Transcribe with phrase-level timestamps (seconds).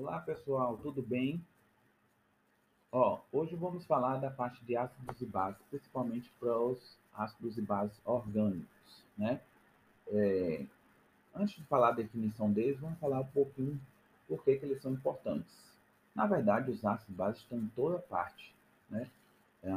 [0.00, 1.44] Olá pessoal, tudo bem?
[2.92, 7.62] Ó, hoje vamos falar da parte de ácidos e bases, principalmente para os ácidos e
[7.62, 9.40] bases orgânicos, né?
[10.06, 10.64] É,
[11.34, 13.78] antes de falar a definição deles, vamos falar um pouquinho
[14.28, 15.52] por que, que eles são importantes.
[16.14, 18.54] Na verdade, os ácidos e bases estão em toda parte,
[18.88, 19.10] né?
[19.64, 19.70] É,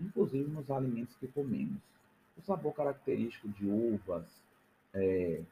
[0.00, 1.82] inclusive nos alimentos que comemos.
[2.34, 4.24] O sabor característico de uvas,
[4.94, 5.42] é,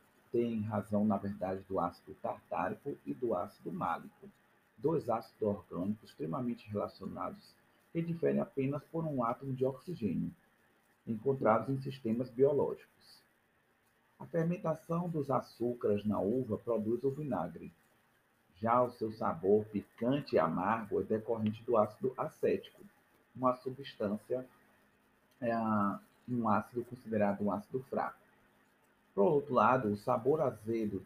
[0.74, 4.28] razão, na verdade, do ácido tartárico e do ácido málico,
[4.76, 7.54] dois ácidos orgânicos extremamente relacionados
[7.92, 10.34] que diferem apenas por um átomo de oxigênio,
[11.06, 13.22] encontrados em sistemas biológicos.
[14.18, 17.72] A fermentação dos açúcares na uva produz o vinagre.
[18.56, 22.82] Já o seu sabor picante e amargo é decorrente do ácido acético,
[23.34, 24.48] uma substância,
[25.40, 25.54] é,
[26.28, 28.23] um ácido considerado um ácido fraco.
[29.14, 31.00] Por outro lado, o sabor azedo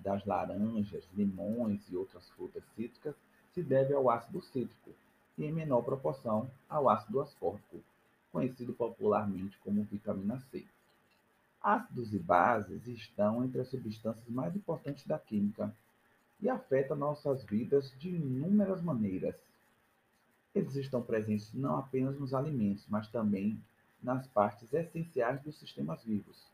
[0.00, 3.14] das laranjas, limões e outras frutas cítricas
[3.54, 4.90] se deve ao ácido cítrico
[5.38, 7.82] e, em menor proporção, ao ácido ascórbico,
[8.30, 10.62] conhecido popularmente como vitamina C.
[11.62, 15.74] Ácidos e bases estão entre as substâncias mais importantes da química
[16.42, 19.36] e afetam nossas vidas de inúmeras maneiras.
[20.54, 23.58] Eles estão presentes não apenas nos alimentos, mas também
[24.02, 26.53] nas partes essenciais dos sistemas vivos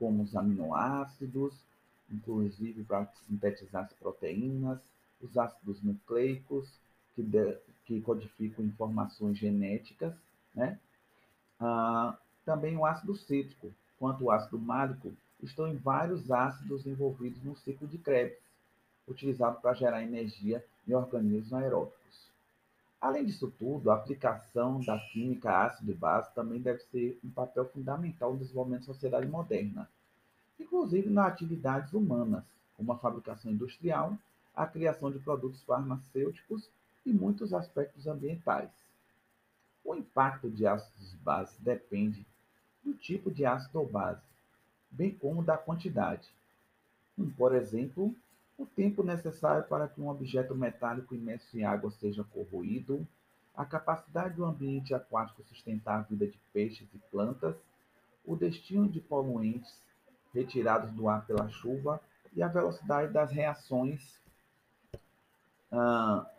[0.00, 1.54] como os aminoácidos,
[2.10, 4.80] inclusive para sintetizar as proteínas,
[5.20, 6.66] os ácidos nucleicos,
[7.14, 10.14] que, de, que codificam informações genéticas,
[10.54, 10.78] né?
[11.60, 17.54] Ah, também o ácido cítrico, quanto o ácido málico, estão em vários ácidos envolvidos no
[17.58, 18.38] ciclo de Krebs,
[19.06, 22.29] utilizado para gerar energia em organismos aeróbicos.
[23.00, 27.64] Além disso tudo, a aplicação da química ácido e base também deve ser um papel
[27.70, 29.88] fundamental no desenvolvimento da sociedade moderna,
[30.58, 32.44] inclusive nas atividades humanas,
[32.76, 34.18] como a fabricação industrial,
[34.54, 36.68] a criação de produtos farmacêuticos
[37.06, 38.70] e muitos aspectos ambientais.
[39.82, 42.26] O impacto de ácidos base depende
[42.84, 44.20] do tipo de ácido ou base,
[44.90, 46.28] bem como da quantidade.
[47.36, 48.14] Por exemplo,
[48.60, 53.08] o tempo necessário para que um objeto metálico imerso em água seja corroído,
[53.56, 57.56] a capacidade do ambiente aquático sustentar a vida de peixes e plantas,
[58.22, 59.82] o destino de poluentes
[60.34, 61.98] retirados do ar pela chuva
[62.34, 64.20] e a velocidade das reações
[65.72, 66.30] ah,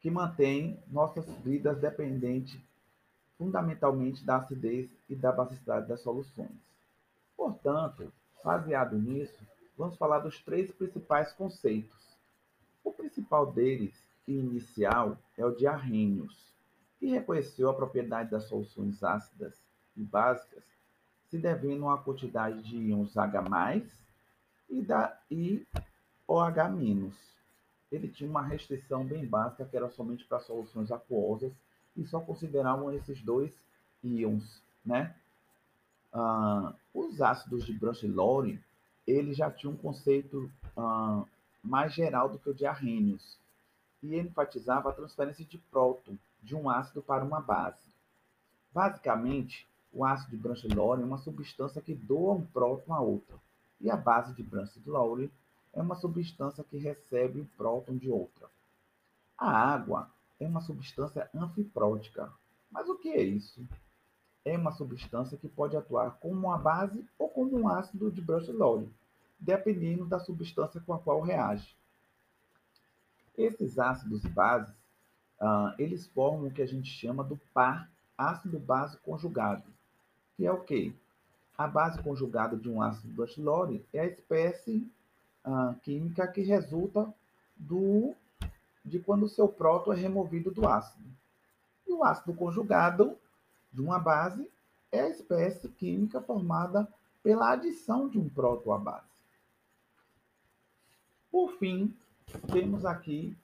[0.00, 2.58] que mantém nossas vidas dependentes
[3.36, 6.58] fundamentalmente da acidez e da basicidade das soluções.
[7.36, 8.10] Portanto,
[8.42, 9.46] baseado nisso,
[9.80, 12.18] vamos falar dos três principais conceitos.
[12.84, 13.94] O principal deles,
[14.28, 16.54] e inicial, é o de Arrhenius,
[16.98, 19.58] que reconheceu a propriedade das soluções ácidas
[19.96, 20.62] e básicas
[21.30, 23.82] se devendo uma quantidade de íons H+,
[24.68, 25.66] e, da, e
[26.28, 27.12] OH-.
[27.90, 31.52] Ele tinha uma restrição bem básica, que era somente para soluções aquosas,
[31.96, 33.54] e só consideravam esses dois
[34.02, 35.14] íons, né?
[36.12, 38.60] Ah, os ácidos de Branch-Lowry
[39.06, 41.26] ele já tinha um conceito uh,
[41.62, 43.38] mais geral do que o de Arrhenius,
[44.02, 47.90] e enfatizava a transferência de próton de um ácido para uma base.
[48.72, 53.36] Basicamente, o ácido de Branch-Lowry é uma substância que doa um próton a outra,
[53.80, 55.30] e a base de Branch-Lowry
[55.72, 58.48] é uma substância que recebe um próton de outra.
[59.36, 62.32] A água é uma substância anfiprótica.
[62.70, 63.66] Mas o que é isso?
[64.44, 68.88] É uma substância que pode atuar como uma base ou como um ácido de Branch-Lowry,
[69.38, 71.76] dependendo da substância com a qual reage.
[73.36, 74.74] Esses ácidos e bases,
[75.40, 79.64] uh, eles formam o que a gente chama do par ácido-base conjugado,
[80.36, 80.92] que é o quê?
[81.56, 84.90] A base conjugada de um ácido Branch-Lowry é a espécie
[85.44, 87.12] uh, química que resulta
[87.56, 88.14] do,
[88.84, 91.04] de quando o seu próton é removido do ácido.
[91.86, 93.18] E o ácido conjugado
[93.72, 94.48] de uma base
[94.92, 96.88] é a espécie química formada
[97.22, 99.06] pela adição de um próton à base.
[101.30, 101.94] Por fim,
[102.52, 103.36] temos aqui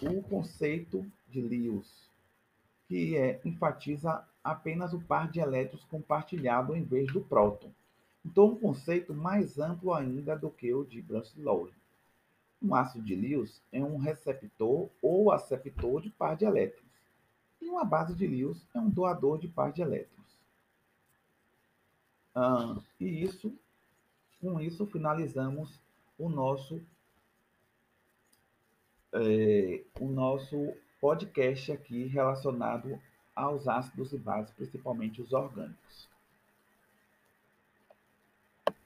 [0.00, 2.08] o conceito de Lewis,
[2.86, 7.70] que é, enfatiza apenas o par de elétrons compartilhado em vez do próton.
[8.24, 11.72] Então, um conceito mais amplo ainda do que o de Branch-Lowry.
[12.62, 16.87] Um ácido de Lewis é um receptor ou aceptor de par de elétrons.
[17.60, 20.18] E uma base de Lewis é um doador de par de elétrons.
[22.34, 23.52] Ah, e isso,
[24.40, 25.80] com isso, finalizamos
[26.18, 26.80] o nosso,
[29.12, 33.00] é, o nosso podcast aqui relacionado
[33.34, 36.08] aos ácidos e bases, principalmente os orgânicos.